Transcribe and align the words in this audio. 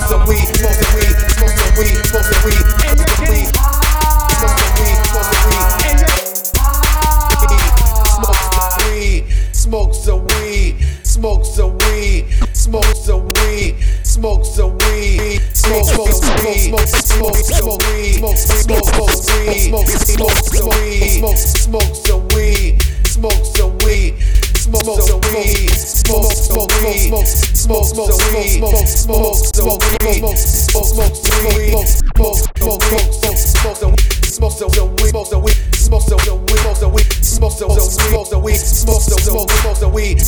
so 0.00 0.23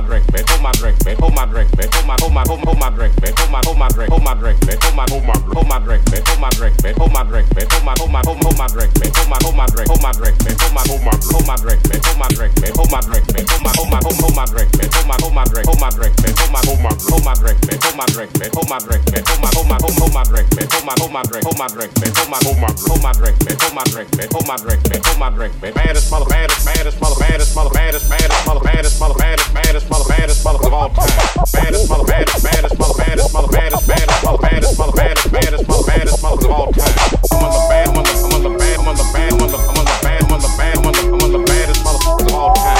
my 0.00 0.08
drink, 0.08 0.32
man. 0.32 0.44
Hold 0.48 0.62
my 0.62 0.72
drink, 0.72 1.04
man. 1.04 1.16
Hold 1.20 1.34
my 1.34 1.44
drink, 1.44 1.76
man. 1.76 1.88
Hold 1.92 2.06
my 2.06 2.16
hold 2.20 2.32
my 2.32 2.44
hold 2.48 2.78
my 2.80 2.90
drink, 2.90 3.12
man. 3.20 3.32
Hold 3.36 3.50
my 3.50 3.60
hold 3.64 3.78
my 3.78 3.88
drink, 3.88 4.10
hold 4.10 4.24
my 4.24 4.34
drink, 4.34 4.58
man. 4.64 4.78
Hold 4.80 4.96
my 4.96 5.04
hold 5.10 5.24
my 5.24 5.36
hold 5.52 5.68
my 5.68 5.78
drink, 5.78 6.02
man. 6.10 6.22
Hold 6.24 6.40
my 6.40 6.50
drink, 6.56 6.74
man. 6.82 6.94
Hold 6.96 7.12
my 7.12 7.22
drink, 7.24 7.48
man. 7.54 7.66
Hold 7.68 7.84
my 7.84 7.94
hold 8.00 8.10
my 8.10 8.20
hold 8.24 8.56
my 8.56 8.66
drink, 8.68 8.92
man. 8.96 9.10
Hold 9.12 9.28
my 9.28 9.38
hold 9.44 9.56
my 9.56 9.66
drink, 9.66 9.88
hold 9.90 10.00
my 10.00 10.12
drink, 10.12 10.36
man. 10.40 10.56
Hold 10.56 10.72
my 10.72 10.82
hold 10.88 11.02
my 11.04 11.12
hold 11.20 11.46
my 11.46 11.56
drink, 11.60 11.80
man. 11.84 12.00
Hold 12.00 12.18
my 12.20 12.28
drink, 12.32 12.52
man. 12.60 12.72
Hold 12.80 12.90
my 12.90 13.00
drink, 13.00 13.24
man. 13.28 13.44
Hold 13.44 13.60
my 13.60 13.72
hold 13.76 13.90
my 13.90 13.98
hold 14.00 14.36
my 14.36 14.44
drink, 14.48 14.70
man. 14.80 14.88
Hold 14.90 15.06
my 15.10 15.16
hold 15.20 15.34
my 15.36 15.44
drink, 15.44 15.66
hold 15.68 15.80
my 15.80 15.90
drink, 15.92 16.14
man. 16.16 16.32
Hold 16.40 16.50
my 16.50 16.60
hold 16.64 16.80
my 16.80 16.92
hold 16.96 17.24
my 17.24 17.34
drink, 17.36 17.60
man. 17.60 17.78
Hold 17.84 17.96
my 18.00 18.06
drink, 18.08 18.30
man. 18.40 18.50
Hold 18.56 18.68
my 18.70 18.78
drink, 18.80 19.02
man. 19.12 19.22
Hold 19.28 19.40
my 19.44 19.50
hold 19.52 19.68
my 19.68 19.76
hold 19.84 20.12
my 20.16 20.22
drink, 20.24 20.48
man. 20.56 20.66
Hold 20.72 20.84
my 20.88 20.94
hold 20.96 21.12
my 21.12 21.22
drink, 21.28 21.44
hold 21.44 21.58
my 21.60 21.68
drink, 21.68 21.92
man. 22.00 22.12
Hold 22.16 22.30
my 22.32 22.38
hold 22.40 22.56
my 22.56 22.70
hold 22.88 23.02
my 23.04 23.12
drink, 23.12 23.36
man. 23.44 23.56
Hold 23.60 23.74
my 23.76 23.84
drink, 23.92 24.08
man. 24.16 24.28
Hold 24.32 24.46
my 24.48 24.56
drink, 24.56 24.80
man. 24.88 25.00
Hold 25.04 25.18
my 25.20 25.28
drink, 25.36 25.52
man. 25.60 25.72
Baddest 25.76 26.08
mother, 26.10 26.28
baddest, 26.30 26.64
baddest 26.64 26.96
mother, 27.00 27.18
baddest 27.20 27.52
mother, 27.52 27.70
baddest, 27.74 28.08
baddest 28.08 28.46
mother, 28.46 28.60
baddest 28.64 29.00
mother, 29.00 29.18
baddest, 29.18 29.54
baddest 29.54 29.89
mother, 29.90 30.08
baddest 30.08 30.44
mother 30.44 30.66
of 30.66 30.72
all 30.72 30.88
time. 30.90 31.44
Baddest 31.52 31.88
mother, 31.90 32.04
baddest, 32.04 32.44
baddest 32.44 32.78
mother, 32.78 32.94
baddest 32.94 33.34
mother, 33.34 33.48
baddest, 33.48 33.86
baddest 33.86 34.24
mother, 34.24 34.38
baddest 34.38 34.78
mother, 34.78 34.92
baddest, 34.92 35.32
baddest 35.32 35.68
mother, 35.68 35.86
baddest 35.86 36.22
mother 36.22 36.46
of 36.46 36.52
all 36.52 36.72
time. 36.72 36.94
I'm 37.32 37.44
on 37.44 37.50
the 37.50 37.60
bad, 37.68 37.88
I'm 37.88 37.96
on 37.98 38.04
the, 38.04 38.10
I'm 38.10 38.34
on 38.34 38.42
the 38.42 38.58
bad, 38.58 38.78
I'm 38.78 38.88
on 38.88 38.96
the 38.96 39.04
bad, 39.12 39.32
I'm 39.32 39.42
on 39.42 39.50
the, 39.50 39.58
I'm 39.58 39.76
on 39.76 39.84
the 39.84 39.98
bad, 40.00 40.22
I'm 40.22 40.32
on 40.32 40.40
the 40.40 40.48
bad, 40.56 40.76
I'm 40.78 40.86
on 40.86 40.92
the, 40.92 41.02
I'm 41.02 41.20
on 41.20 41.32
the 41.32 41.38
baddest 41.44 41.84
mother 41.84 42.24
of 42.24 42.32
all 42.32 42.54
time. 42.54 42.79